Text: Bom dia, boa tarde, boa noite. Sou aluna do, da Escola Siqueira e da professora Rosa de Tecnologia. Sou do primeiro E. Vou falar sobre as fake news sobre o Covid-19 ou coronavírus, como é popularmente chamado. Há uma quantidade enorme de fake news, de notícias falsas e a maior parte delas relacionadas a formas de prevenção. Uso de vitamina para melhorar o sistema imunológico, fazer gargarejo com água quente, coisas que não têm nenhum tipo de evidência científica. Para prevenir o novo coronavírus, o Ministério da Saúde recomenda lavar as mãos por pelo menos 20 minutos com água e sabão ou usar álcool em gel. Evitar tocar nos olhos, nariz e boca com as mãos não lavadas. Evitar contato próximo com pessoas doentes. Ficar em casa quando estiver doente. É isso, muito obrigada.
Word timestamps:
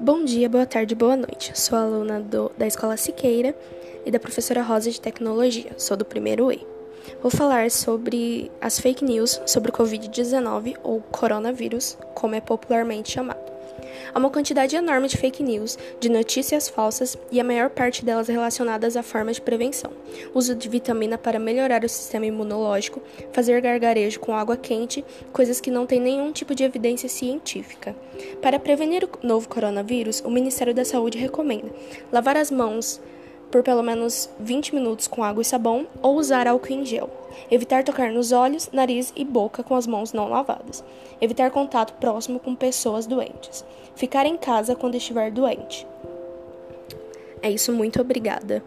Bom 0.00 0.24
dia, 0.24 0.48
boa 0.48 0.64
tarde, 0.64 0.94
boa 0.94 1.16
noite. 1.16 1.58
Sou 1.58 1.76
aluna 1.76 2.20
do, 2.20 2.52
da 2.56 2.68
Escola 2.68 2.96
Siqueira 2.96 3.52
e 4.06 4.12
da 4.12 4.20
professora 4.20 4.62
Rosa 4.62 4.92
de 4.92 5.00
Tecnologia. 5.00 5.72
Sou 5.76 5.96
do 5.96 6.04
primeiro 6.04 6.52
E. 6.52 6.64
Vou 7.20 7.32
falar 7.32 7.68
sobre 7.68 8.48
as 8.60 8.78
fake 8.78 9.04
news 9.04 9.40
sobre 9.44 9.72
o 9.72 9.74
Covid-19 9.74 10.76
ou 10.84 11.00
coronavírus, 11.00 11.98
como 12.14 12.36
é 12.36 12.40
popularmente 12.40 13.10
chamado. 13.10 13.47
Há 14.12 14.18
uma 14.18 14.30
quantidade 14.30 14.76
enorme 14.76 15.08
de 15.08 15.16
fake 15.16 15.42
news, 15.42 15.78
de 16.00 16.08
notícias 16.08 16.68
falsas 16.68 17.16
e 17.30 17.40
a 17.40 17.44
maior 17.44 17.70
parte 17.70 18.04
delas 18.04 18.28
relacionadas 18.28 18.96
a 18.96 19.02
formas 19.02 19.36
de 19.36 19.42
prevenção. 19.42 19.90
Uso 20.34 20.54
de 20.54 20.68
vitamina 20.68 21.18
para 21.18 21.38
melhorar 21.38 21.84
o 21.84 21.88
sistema 21.88 22.26
imunológico, 22.26 23.02
fazer 23.32 23.60
gargarejo 23.60 24.20
com 24.20 24.34
água 24.34 24.56
quente, 24.56 25.04
coisas 25.32 25.60
que 25.60 25.70
não 25.70 25.86
têm 25.86 26.00
nenhum 26.00 26.32
tipo 26.32 26.54
de 26.54 26.64
evidência 26.64 27.08
científica. 27.08 27.94
Para 28.42 28.58
prevenir 28.58 29.04
o 29.04 29.26
novo 29.26 29.48
coronavírus, 29.48 30.20
o 30.20 30.30
Ministério 30.30 30.74
da 30.74 30.84
Saúde 30.84 31.18
recomenda 31.18 31.68
lavar 32.12 32.36
as 32.36 32.50
mãos 32.50 33.00
por 33.50 33.62
pelo 33.62 33.82
menos 33.82 34.28
20 34.38 34.74
minutos 34.74 35.06
com 35.06 35.24
água 35.24 35.42
e 35.42 35.44
sabão 35.44 35.86
ou 36.02 36.16
usar 36.16 36.46
álcool 36.46 36.72
em 36.72 36.84
gel. 36.84 37.10
Evitar 37.50 37.84
tocar 37.84 38.10
nos 38.10 38.32
olhos, 38.32 38.68
nariz 38.72 39.12
e 39.16 39.24
boca 39.24 39.62
com 39.62 39.74
as 39.74 39.86
mãos 39.86 40.12
não 40.12 40.28
lavadas. 40.28 40.84
Evitar 41.20 41.50
contato 41.50 41.94
próximo 41.94 42.38
com 42.38 42.54
pessoas 42.54 43.06
doentes. 43.06 43.64
Ficar 43.94 44.26
em 44.26 44.36
casa 44.36 44.76
quando 44.76 44.96
estiver 44.96 45.30
doente. 45.30 45.86
É 47.42 47.50
isso, 47.50 47.72
muito 47.72 48.00
obrigada. 48.00 48.62